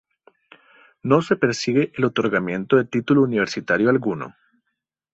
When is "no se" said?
1.03-1.35